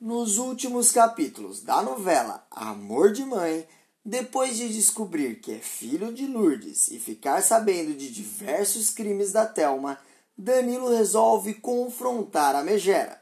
[0.00, 3.66] Nos últimos capítulos da novela Amor de Mãe,
[4.04, 9.44] depois de descobrir que é filho de Lourdes e ficar sabendo de diversos crimes da
[9.44, 9.98] Telma,
[10.36, 13.20] Danilo resolve confrontar a Megera.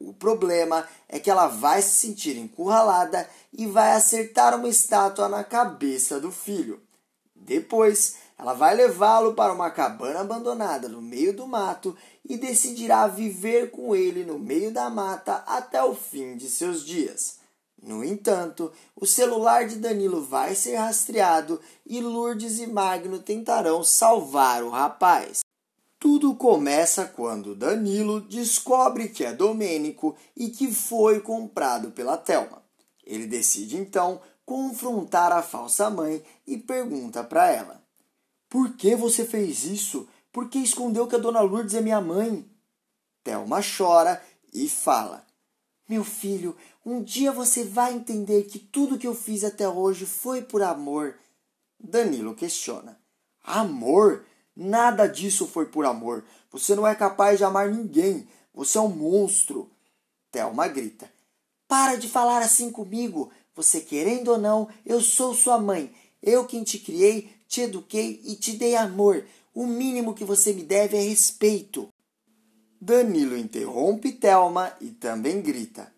[0.00, 5.44] O problema é que ela vai se sentir encurralada e vai acertar uma estátua na
[5.44, 6.82] cabeça do filho.
[7.36, 13.70] Depois, ela vai levá-lo para uma cabana abandonada no meio do mato e decidirá viver
[13.70, 17.38] com ele no meio da mata até o fim de seus dias.
[17.82, 24.62] No entanto, o celular de Danilo vai ser rastreado e Lourdes e Magno tentarão salvar
[24.62, 25.40] o rapaz.
[25.98, 32.62] Tudo começa quando Danilo descobre que é Domênico e que foi comprado pela Telma.
[33.04, 37.85] Ele decide então confrontar a falsa mãe e pergunta para ela:
[38.48, 40.08] Por que você fez isso?
[40.32, 42.48] Por que escondeu que a dona Lourdes é minha mãe?
[43.24, 45.26] Thelma chora e fala:
[45.88, 50.42] Meu filho, um dia você vai entender que tudo que eu fiz até hoje foi
[50.42, 51.18] por amor.
[51.78, 53.00] Danilo questiona:
[53.42, 54.24] Amor?
[54.54, 56.24] Nada disso foi por amor.
[56.50, 58.28] Você não é capaz de amar ninguém.
[58.54, 59.70] Você é um monstro.
[60.30, 61.10] Thelma grita:
[61.66, 63.32] Para de falar assim comigo.
[63.54, 65.94] Você querendo ou não, eu sou sua mãe.
[66.22, 69.24] Eu quem te criei, te eduquei e te dei amor.
[69.54, 71.88] O mínimo que você me deve é respeito.
[72.80, 75.92] Danilo interrompe Thelma e também grita: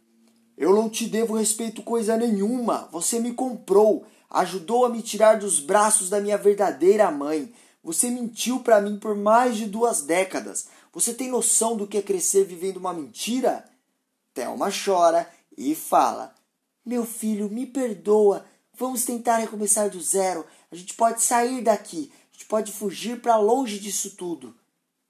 [0.56, 2.88] Eu não te devo respeito coisa nenhuma.
[2.92, 7.52] Você me comprou, ajudou a me tirar dos braços da minha verdadeira mãe.
[7.82, 10.68] Você mentiu para mim por mais de duas décadas.
[10.92, 13.64] Você tem noção do que é crescer vivendo uma mentira?
[14.32, 16.34] Thelma chora e fala:
[16.86, 18.46] Meu filho, me perdoa.
[18.74, 20.46] Vamos tentar recomeçar do zero.
[20.70, 24.54] A gente pode sair daqui gente pode fugir para longe disso tudo.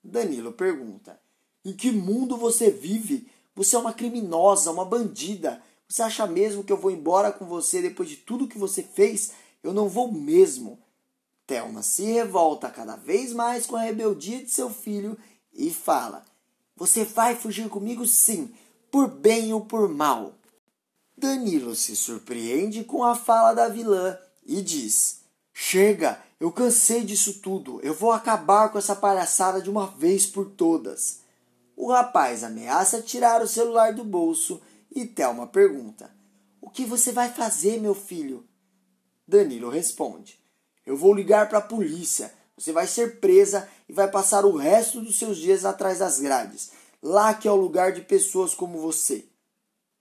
[0.02, 1.20] Danilo pergunta:
[1.62, 3.30] Em que mundo você vive?
[3.54, 5.62] Você é uma criminosa, uma bandida.
[5.86, 9.32] Você acha mesmo que eu vou embora com você depois de tudo que você fez?
[9.62, 10.78] Eu não vou mesmo.
[11.46, 15.18] Thelma se revolta cada vez mais com a rebeldia de seu filho
[15.52, 16.24] e fala:
[16.76, 18.54] Você vai fugir comigo sim,
[18.90, 20.32] por bem ou por mal.
[21.14, 24.16] Danilo se surpreende com a fala da vilã
[24.46, 25.17] e diz:
[25.60, 27.80] Chega, eu cansei disso tudo.
[27.82, 31.18] Eu vou acabar com essa palhaçada de uma vez por todas.
[31.76, 34.62] O rapaz ameaça tirar o celular do bolso
[34.94, 36.12] e Thelma pergunta:
[36.60, 38.46] O que você vai fazer, meu filho?
[39.26, 40.38] Danilo responde:
[40.86, 42.32] Eu vou ligar para a polícia.
[42.56, 46.70] Você vai ser presa e vai passar o resto dos seus dias atrás das grades.
[47.02, 49.26] Lá que é o lugar de pessoas como você.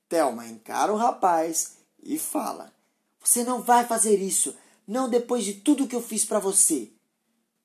[0.08, 2.72] Thelma encara o rapaz e fala:
[3.24, 4.56] Você não vai fazer isso
[4.88, 6.90] não depois de tudo que eu fiz para você.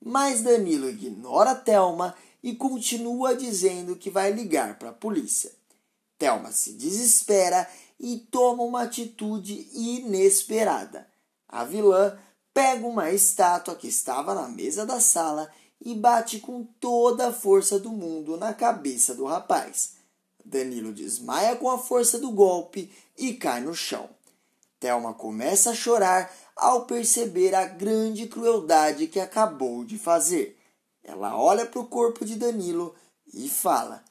[0.04, 5.52] Mas Danilo ignora Thelma e continua dizendo que vai ligar para a polícia.
[6.18, 7.68] Thelma se desespera
[8.00, 11.06] e toma uma atitude inesperada.
[11.48, 12.18] A vilã
[12.52, 15.48] pega uma estátua que estava na mesa da sala
[15.80, 19.94] e bate com toda a força do mundo na cabeça do rapaz.
[20.44, 24.08] Danilo desmaia com a força do golpe e cai no chão.
[24.82, 30.58] Thelma começa a chorar ao perceber a grande crueldade que acabou de fazer.
[31.04, 32.92] Ela olha para o corpo de Danilo
[33.32, 34.02] e fala: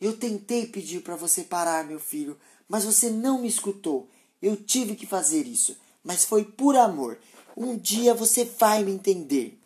[0.00, 2.38] Eu tentei pedir para você parar, meu filho,
[2.68, 4.08] mas você não me escutou.
[4.40, 7.18] Eu tive que fazer isso, mas foi por amor.
[7.56, 9.60] Um dia você vai me entender.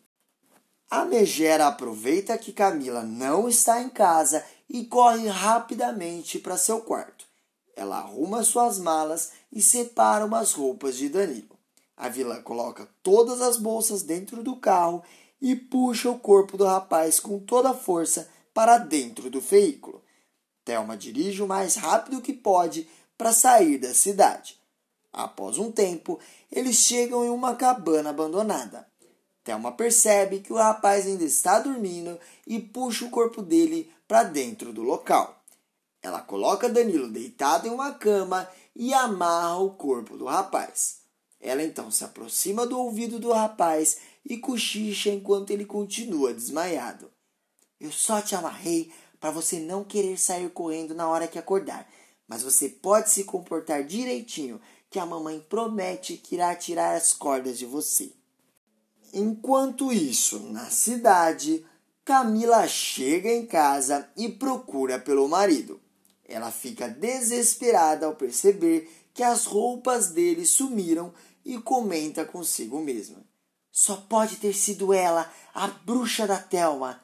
[0.91, 7.18] A megera aproveita que Camila não está em casa e corre rapidamente para seu quarto.
[7.79, 11.57] Ela arruma suas malas e separa umas roupas de Danilo.
[11.97, 15.01] A vilã coloca todas as bolsas dentro do carro
[15.41, 20.03] e puxa o corpo do rapaz com toda a força para dentro do veículo.
[20.65, 24.59] Thelma dirige o mais rápido que pode para sair da cidade.
[25.13, 26.19] Após um tempo,
[26.51, 28.89] eles chegam em uma cabana abandonada.
[29.45, 34.73] Thelma percebe que o rapaz ainda está dormindo e puxa o corpo dele para dentro
[34.73, 35.38] do local.
[36.03, 40.99] Ela coloca Danilo deitado em uma cama e amarra o corpo do rapaz.
[41.41, 47.11] Ela então se aproxima do ouvido do rapaz e cochicha enquanto ele continua desmaiado.
[47.81, 51.89] Eu só te amarrei para você não querer sair correndo na hora que acordar,
[52.27, 54.61] mas você pode se comportar direitinho,
[54.91, 58.13] que a mamãe promete que irá tirar as cordas de você.
[59.13, 61.65] Enquanto isso, na cidade,
[62.05, 65.81] Camila chega em casa e procura pelo marido.
[66.29, 71.13] Ela fica desesperada ao perceber que as roupas dele sumiram
[71.45, 73.25] e comenta consigo mesma.
[73.73, 77.03] Só pode ter sido ela, a bruxa da Telma.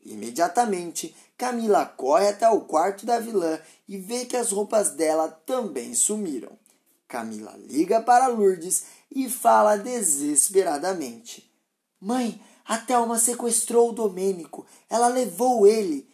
[0.00, 5.94] Imediatamente, Camila corre até o quarto da vilã e vê que as roupas dela também
[5.94, 6.58] sumiram.
[7.06, 11.52] Camila liga para Lourdes e fala desesperadamente:
[12.00, 14.66] Mãe, a Thelma sequestrou o Domênico.
[14.88, 16.08] Ela levou ele.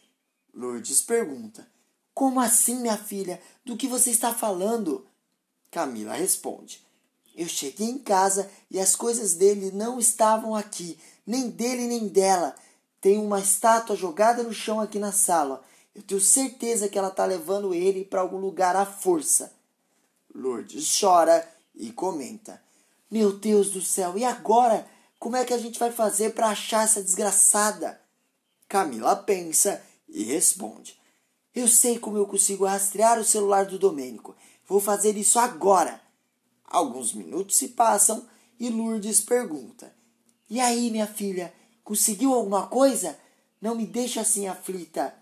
[0.53, 1.67] Lourdes pergunta:
[2.19, 3.41] Como assim, minha filha?
[3.65, 5.07] Do que você está falando?
[5.71, 6.85] Camila responde:
[7.37, 12.57] Eu cheguei em casa e as coisas dele não estavam aqui, nem dele nem dela.
[13.01, 15.63] Tem uma estátua jogada no chão aqui na sala.
[15.95, 19.53] Eu tenho certeza que ela está levando ele para algum lugar à força.
[20.35, 22.61] Lourdes chora e comenta:
[23.09, 24.85] Meu Deus do céu, e agora?
[25.21, 28.01] Como é que a gente vai fazer para achar essa desgraçada?
[28.69, 30.98] Camila pensa e responde:
[31.59, 34.37] Eu sei como eu consigo rastrear o celular do Domênico.
[34.65, 36.01] Vou fazer isso agora.
[36.65, 38.25] Alguns minutos se passam
[38.61, 39.93] e Lourdes pergunta:
[40.49, 41.53] E aí, minha filha,
[41.83, 43.19] conseguiu alguma coisa?
[43.61, 45.13] Não me deixe assim aflita.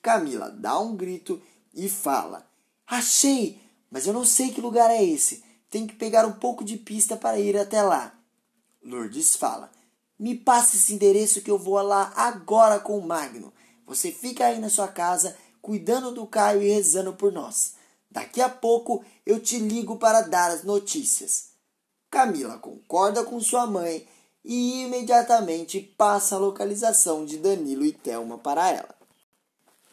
[0.00, 1.42] Camila dá um grito
[1.74, 2.50] e fala:
[2.86, 5.44] Achei, mas eu não sei que lugar é esse.
[5.68, 8.18] Tenho que pegar um pouco de pista para ir até lá.
[8.82, 9.70] Lourdes fala:
[10.18, 13.52] Me passe esse endereço que eu vou lá agora com o Magno.
[13.86, 17.74] Você fica aí na sua casa, cuidando do Caio e rezando por nós.
[18.08, 21.48] Daqui a pouco eu te ligo para dar as notícias.
[22.08, 24.06] Camila concorda com sua mãe
[24.44, 28.94] e imediatamente passa a localização de Danilo e Thelma para ela.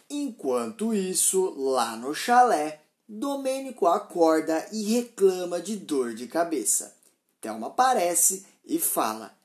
[0.07, 6.95] Enquanto isso, lá no chalé, Domênico acorda e reclama de dor de cabeça.
[7.41, 9.35] Thelma aparece e fala: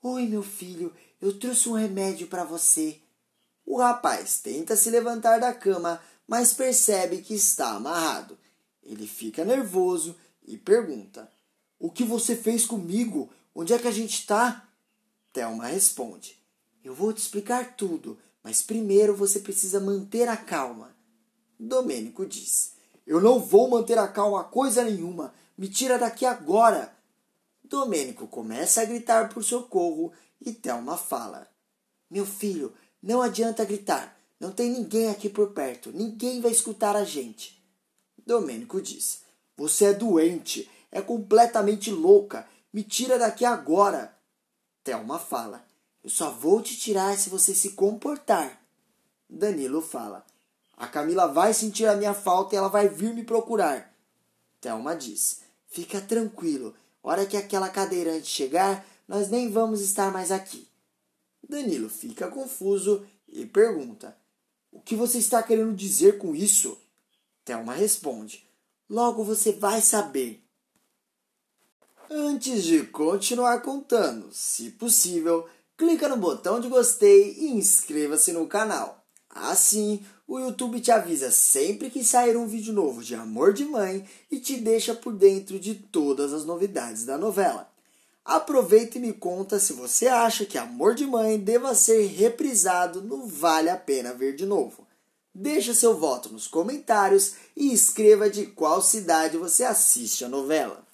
[0.00, 3.00] Oi, meu filho, eu trouxe um remédio para você.
[3.66, 8.38] O rapaz tenta se levantar da cama, mas percebe que está amarrado.
[8.82, 10.16] Ele fica nervoso
[10.46, 11.30] e pergunta:
[11.78, 13.30] O que você fez comigo?
[13.54, 14.68] Onde é que a gente está?
[15.32, 16.38] Thelma responde:
[16.82, 20.94] Eu vou te explicar tudo, mas primeiro você precisa manter a calma.
[21.58, 22.74] Domênico diz:
[23.06, 25.32] Eu não vou manter a calma coisa nenhuma.
[25.56, 26.94] Me tira daqui agora.
[27.62, 31.48] Domênico começa a gritar por socorro e Thelma fala:
[32.10, 34.18] Meu filho, não adianta gritar.
[34.40, 35.92] Não tem ninguém aqui por perto.
[35.92, 37.62] Ninguém vai escutar a gente.
[38.26, 39.20] Domênico diz:
[39.56, 40.70] Você é doente.
[40.90, 42.48] É completamente louca.
[42.72, 44.16] Me tira daqui agora.
[44.82, 45.62] Thelma fala:
[46.02, 48.58] Eu só vou te tirar se você se comportar.
[49.28, 50.24] Danilo fala:
[50.74, 53.94] A Camila vai sentir a minha falta e ela vai vir me procurar.
[54.62, 56.74] Thelma diz: Fica tranquilo.
[57.02, 60.66] Hora que aquela cadeirante chegar, nós nem vamos estar mais aqui.
[61.48, 64.16] Danilo fica confuso e pergunta:
[64.72, 66.78] O que você está querendo dizer com isso?
[67.44, 68.46] Thelma responde:
[68.88, 70.42] Logo você vai saber.
[72.10, 79.04] Antes de continuar contando, se possível, clica no botão de gostei e inscreva-se no canal.
[79.28, 84.08] Assim, o YouTube te avisa sempre que sair um vídeo novo de Amor de Mãe
[84.30, 87.73] e te deixa por dentro de todas as novidades da novela.
[88.24, 93.26] Aproveita e me conta se você acha que Amor de Mãe deva ser reprisado no
[93.26, 94.86] Vale a Pena Ver de Novo.
[95.34, 100.86] Deixa seu voto nos comentários e escreva de qual cidade você assiste a novela.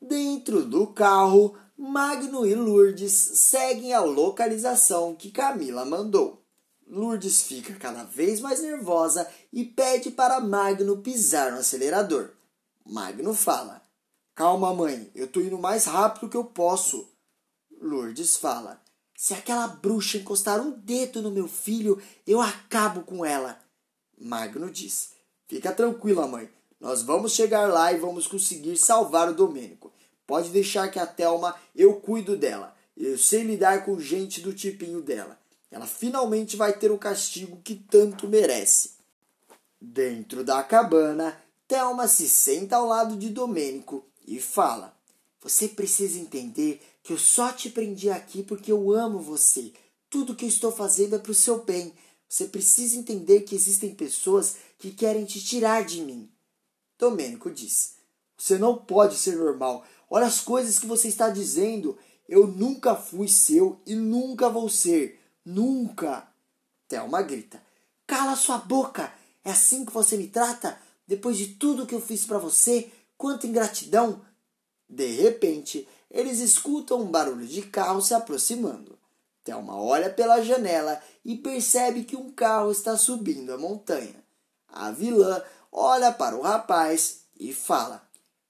[0.00, 6.42] Dentro do carro, Magno e Lourdes seguem a localização que Camila mandou.
[6.86, 12.30] Lourdes fica cada vez mais nervosa e pede para Magno pisar no acelerador.
[12.86, 13.83] Magno fala:
[14.34, 17.08] Calma, mãe, eu tô indo mais rápido que eu posso.
[17.80, 18.82] Lourdes fala:
[19.16, 23.56] Se aquela bruxa encostar um dedo no meu filho, eu acabo com ela.
[24.18, 25.12] Magno diz:
[25.46, 26.50] Fica tranquila, mãe.
[26.80, 29.92] Nós vamos chegar lá e vamos conseguir salvar o Domênico.
[30.26, 32.74] Pode deixar que a Thelma eu cuido dela.
[32.96, 35.38] Eu sei lidar com gente do tipinho dela.
[35.70, 38.94] Ela finalmente vai ter o castigo que tanto merece.
[39.80, 44.96] Dentro da cabana, Thelma se senta ao lado de Domênico e fala:
[45.40, 49.72] Você precisa entender que eu só te prendi aqui porque eu amo você.
[50.08, 51.92] Tudo que eu estou fazendo é para o seu bem.
[52.28, 56.30] Você precisa entender que existem pessoas que querem te tirar de mim.
[56.98, 57.96] Domênico diz:
[58.36, 59.84] Você não pode ser normal.
[60.08, 61.98] Olha as coisas que você está dizendo.
[62.28, 65.20] Eu nunca fui seu e nunca vou ser.
[65.44, 66.26] Nunca!
[66.88, 67.62] Thelma grita.
[68.06, 69.12] Cala sua boca!
[69.44, 70.80] É assim que você me trata?
[71.06, 72.90] Depois de tudo que eu fiz para você?
[73.16, 74.20] Quanta ingratidão!
[74.88, 78.98] De repente, eles escutam um barulho de carro se aproximando.
[79.42, 84.24] Thelma olha pela janela e percebe que um carro está subindo a montanha.
[84.68, 88.06] A vilã olha para o rapaz e fala: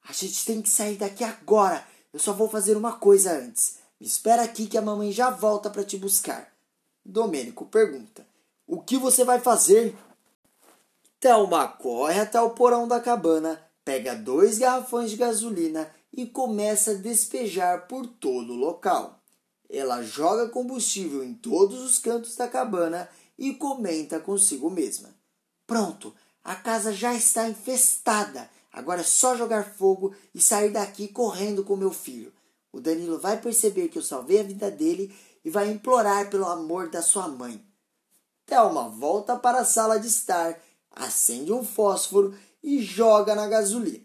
[0.06, 1.85] A gente tem que sair daqui agora.
[2.12, 3.78] Eu só vou fazer uma coisa antes.
[4.00, 6.52] Me espera aqui que a mamãe já volta para te buscar.
[7.04, 8.26] Domênico pergunta:
[8.66, 9.97] O que você vai fazer?
[11.18, 16.95] Thelma corre até o porão da cabana, pega dois garrafões de gasolina e começa a
[16.95, 19.21] despejar por todo o local.
[19.69, 25.14] Ela joga combustível em todos os cantos da cabana e comenta consigo mesma:
[25.67, 28.50] Pronto, a casa já está infestada.
[28.73, 32.33] Agora é só jogar fogo e sair daqui correndo com meu filho.
[32.73, 35.14] O Danilo vai perceber que eu salvei a vida dele
[35.45, 37.64] e vai implorar pelo amor da sua mãe.
[38.47, 40.61] Thelma volta para a sala de estar,
[40.91, 44.02] acende um fósforo e joga na gasolina.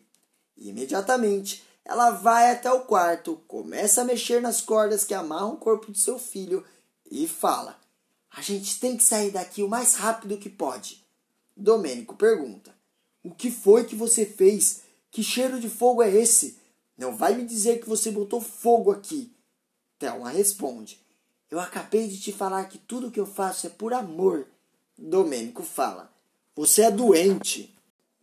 [0.57, 5.93] Imediatamente, ela vai até o quarto, começa a mexer nas cordas que amarram o corpo
[5.93, 6.63] de seu filho
[7.09, 7.79] e fala:
[8.29, 11.03] A gente tem que sair daqui o mais rápido que pode.
[11.55, 12.75] Domênico pergunta:
[13.23, 14.81] O que foi que você fez?
[15.09, 16.59] Que cheiro de fogo é esse?
[16.97, 19.33] Não vai me dizer que você botou fogo aqui.
[19.97, 20.99] Thelma responde:
[21.49, 24.45] Eu acabei de te falar que tudo que eu faço é por amor.
[24.97, 26.11] Domênico fala:
[26.57, 27.73] Você é doente.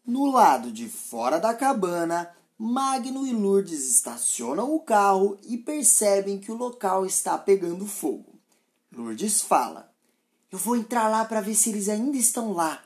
[0.07, 6.53] No lado de fora da cabana, Magno e Lourdes estacionam o carro e percebem que
[6.53, 8.39] o local está pegando fogo.
[8.93, 9.93] Lourdes fala:
[10.49, 12.85] Eu vou entrar lá para ver se eles ainda estão lá.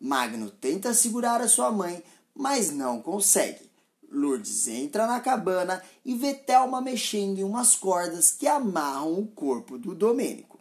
[0.00, 2.02] Magno tenta segurar a sua mãe,
[2.34, 3.70] mas não consegue.
[4.10, 9.78] Lourdes entra na cabana e vê Thelma mexendo em umas cordas que amarram o corpo
[9.78, 10.58] do Domênico.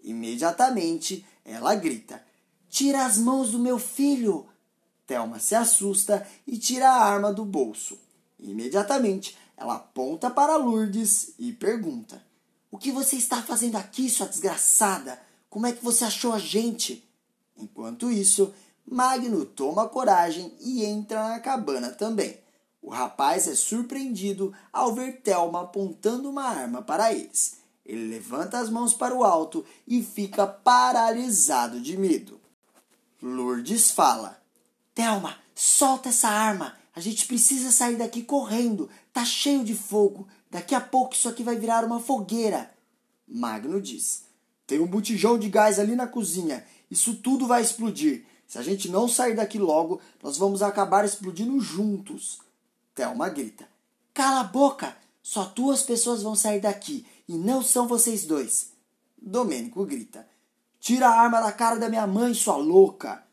[0.00, 2.24] Imediatamente ela grita:
[2.70, 4.46] Tira as mãos do meu filho!
[5.06, 7.98] Thelma se assusta e tira a arma do bolso.
[8.38, 12.22] Imediatamente, ela aponta para Lourdes e pergunta:
[12.70, 15.20] O que você está fazendo aqui, sua desgraçada?
[15.48, 17.08] Como é que você achou a gente?
[17.56, 18.52] Enquanto isso,
[18.84, 22.38] Magno toma coragem e entra na cabana também.
[22.82, 27.56] O rapaz é surpreendido ao ver Thelma apontando uma arma para eles.
[27.84, 32.40] Ele levanta as mãos para o alto e fica paralisado de medo.
[33.22, 34.43] Lourdes fala:
[34.94, 36.76] Thelma, solta essa arma.
[36.94, 38.88] A gente precisa sair daqui correndo.
[39.12, 40.28] Tá cheio de fogo.
[40.50, 42.72] Daqui a pouco isso aqui vai virar uma fogueira.
[43.26, 44.24] Magno diz:
[44.66, 46.64] Tem um botijão de gás ali na cozinha.
[46.90, 48.24] Isso tudo vai explodir.
[48.46, 52.38] Se a gente não sair daqui logo, nós vamos acabar explodindo juntos.
[52.94, 53.68] Thelma grita:
[54.12, 54.96] Cala a boca!
[55.20, 58.70] Só duas pessoas vão sair daqui e não são vocês dois.
[59.20, 60.28] Domênico grita:
[60.78, 63.24] Tira a arma da cara da minha mãe, sua louca!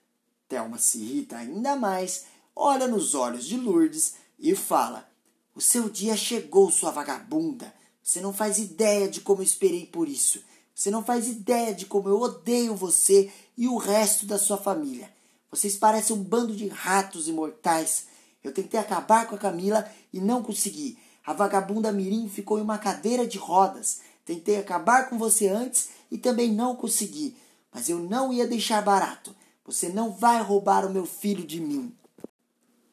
[0.51, 5.09] Thelma se irrita ainda mais, olha nos olhos de Lourdes e fala:
[5.55, 7.73] O seu dia chegou, sua vagabunda.
[8.03, 10.43] Você não faz ideia de como eu esperei por isso.
[10.75, 15.09] Você não faz ideia de como eu odeio você e o resto da sua família.
[15.49, 18.07] Vocês parecem um bando de ratos imortais.
[18.43, 20.97] Eu tentei acabar com a Camila e não consegui.
[21.25, 24.01] A vagabunda Mirim ficou em uma cadeira de rodas.
[24.25, 27.37] Tentei acabar com você antes e também não consegui.
[27.71, 29.33] Mas eu não ia deixar barato.
[29.71, 31.95] Você não vai roubar o meu filho de mim.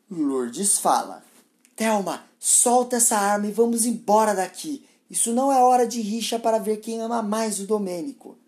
[0.09, 1.25] Lourdes fala:
[1.75, 4.87] Thelma, solta essa arma e vamos embora daqui.
[5.11, 8.39] Isso não é hora de rixa para ver quem ama mais o Domênico.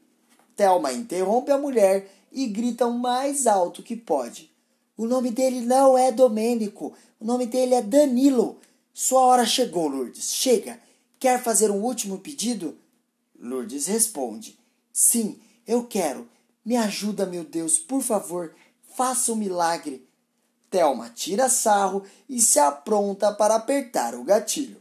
[0.55, 4.49] Thelma interrompe a mulher e grita o mais alto que pode.
[4.97, 8.59] O nome dele não é Domênico, o nome dele é Danilo.
[8.95, 10.33] Sua hora chegou, Lourdes.
[10.33, 10.79] Chega.
[11.19, 12.79] Quer fazer um último pedido?
[13.37, 14.57] Lourdes responde:
[14.93, 16.29] Sim, eu quero.
[16.64, 18.55] Me ajuda, meu Deus, por favor,
[18.97, 20.07] faça um milagre.
[20.71, 24.81] Thelma tira sarro e se apronta para apertar o gatilho.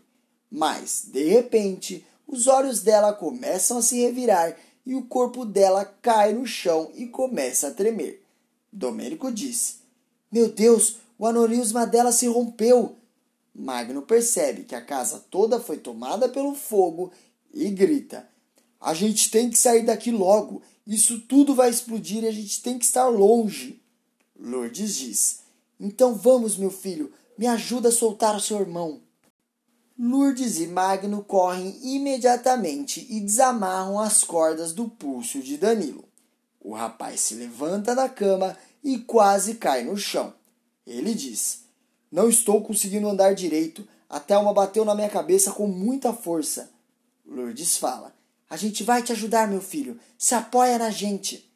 [0.51, 4.55] Mas, de repente, os olhos dela começam a se revirar
[4.85, 8.23] e o corpo dela cai no chão e começa a tremer.
[8.71, 9.79] Domênico diz:
[10.31, 12.95] Meu Deus, o aneurisma dela se rompeu.
[13.53, 17.11] Magno percebe que a casa toda foi tomada pelo fogo
[17.53, 18.27] e grita:
[18.79, 20.61] A gente tem que sair daqui logo.
[20.89, 23.79] Isso tudo vai explodir e a gente tem que estar longe.
[24.35, 25.41] Lourdes diz:
[25.79, 28.99] Então vamos, meu filho, me ajuda a soltar o seu irmão.
[29.99, 36.05] Lourdes e Magno correm imediatamente e desamarram as cordas do pulso de Danilo.
[36.59, 40.33] O rapaz se levanta da cama e quase cai no chão.
[40.87, 41.65] Ele diz:
[42.11, 43.87] Não estou conseguindo andar direito.
[44.09, 46.71] A Thelma bateu na minha cabeça com muita força.
[47.23, 48.11] Lourdes fala:
[48.49, 49.99] a gente vai te ajudar, meu filho.
[50.17, 51.49] Se apoia na gente.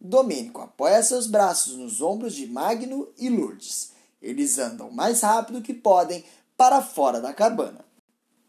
[0.00, 3.92] Domênico apoia seus braços nos ombros de Magno e Lourdes.
[4.22, 6.24] Eles andam mais rápido que podem
[6.56, 7.84] para fora da cabana.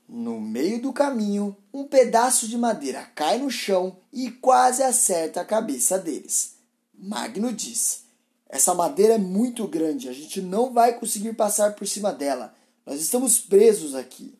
[0.08, 5.46] No meio do caminho, um pedaço de madeira cai no chão e quase acerta a
[5.46, 6.56] cabeça deles.
[6.94, 8.04] Magno diz:
[8.48, 12.56] Essa madeira é muito grande, a gente não vai conseguir passar por cima dela.
[12.86, 14.38] Nós estamos presos aqui.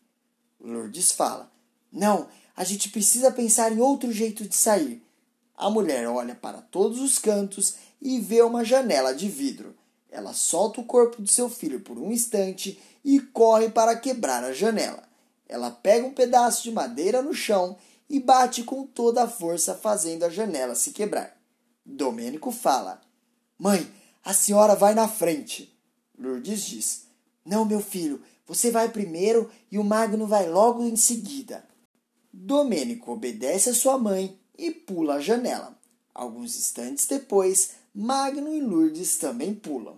[0.58, 1.52] Lourdes fala:
[1.92, 5.00] Não, a gente precisa pensar em outro jeito de sair.
[5.56, 9.76] A mulher olha para todos os cantos e vê uma janela de vidro.
[10.10, 14.52] Ela solta o corpo do seu filho por um instante e corre para quebrar a
[14.52, 15.04] janela.
[15.48, 17.76] Ela pega um pedaço de madeira no chão
[18.10, 21.40] e bate com toda a força, fazendo a janela se quebrar.
[21.86, 23.00] Domênico fala:
[23.56, 23.88] Mãe,
[24.24, 25.72] a senhora vai na frente.
[26.18, 27.04] Lourdes diz:
[27.44, 31.68] Não, meu filho, você vai primeiro e o Magno vai logo em seguida.
[32.40, 35.76] Domênico obedece a sua mãe e pula a janela.
[36.14, 39.96] Alguns instantes depois, Magno e Lourdes também pulam.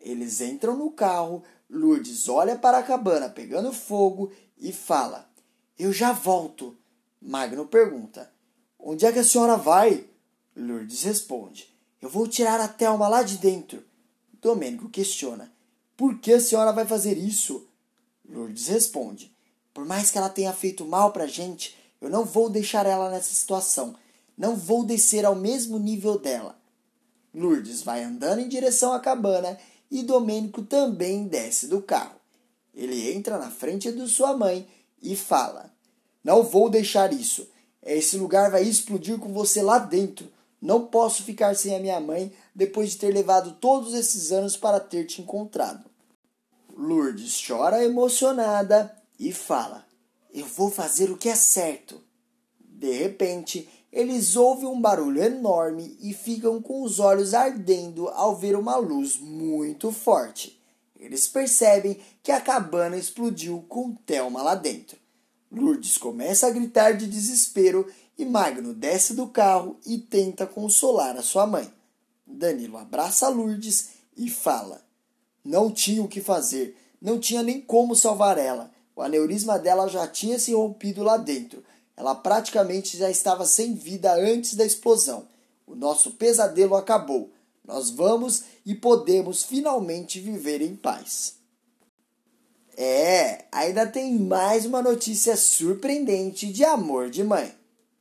[0.00, 5.30] Eles entram no carro, Lourdes olha para a cabana pegando fogo e fala:
[5.78, 6.74] Eu já volto.
[7.20, 8.32] Magno pergunta:
[8.78, 10.06] Onde é que a senhora vai?
[10.56, 13.84] Lourdes responde: Eu vou tirar a Thelma lá de dentro.
[14.40, 15.52] Domênico questiona:
[15.94, 17.68] Por que a senhora vai fazer isso?
[18.26, 19.36] Lourdes responde:
[19.74, 23.32] Por mais que ela tenha feito mal pra gente, eu não vou deixar ela nessa
[23.32, 23.94] situação.
[24.36, 26.58] Não vou descer ao mesmo nível dela.
[27.32, 29.56] Lourdes vai andando em direção à cabana
[29.88, 32.16] e Domênico também desce do carro.
[32.74, 34.66] Ele entra na frente de sua mãe
[35.00, 35.72] e fala:
[36.24, 37.48] Não vou deixar isso.
[37.80, 40.28] Esse lugar vai explodir com você lá dentro.
[40.60, 44.80] Não posso ficar sem a minha mãe depois de ter levado todos esses anos para
[44.80, 45.84] ter te encontrado.
[46.76, 49.86] Lourdes chora emocionada e fala:
[50.32, 52.00] Eu vou fazer o que é certo.
[52.58, 58.56] De repente, eles ouvem um barulho enorme e ficam com os olhos ardendo ao ver
[58.56, 60.58] uma luz muito forte.
[60.98, 64.96] Eles percebem que a cabana explodiu com Thelma lá dentro.
[65.50, 67.86] Lourdes começa a gritar de desespero
[68.16, 71.70] e Magno desce do carro e tenta consolar a sua mãe.
[72.26, 74.82] Danilo abraça Lourdes e fala:
[75.44, 78.70] não tinha o que fazer, não tinha nem como salvar ela.
[78.94, 81.64] O aneurisma dela já tinha se rompido lá dentro.
[81.96, 85.26] Ela praticamente já estava sem vida antes da explosão.
[85.66, 87.30] O nosso pesadelo acabou.
[87.64, 91.34] Nós vamos e podemos finalmente viver em paz.
[92.76, 97.54] É, ainda tem mais uma notícia surpreendente de amor de mãe.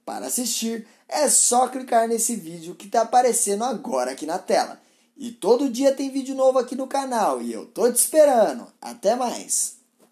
[0.06, 4.82] Para assistir, é só clicar nesse vídeo que está aparecendo agora aqui na tela.
[5.15, 8.65] E todo dia tem vídeo novo aqui no canal e eu tô te esperando.
[8.82, 9.81] Até mais!